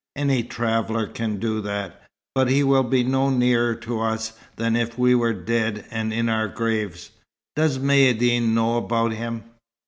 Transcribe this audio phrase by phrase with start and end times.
[0.15, 2.07] Any traveller can do that.
[2.33, 6.27] But he will be no nearer to us, than if we were dead and in
[6.27, 7.11] our graves.
[7.55, 9.43] Does Maïeddine know about him?"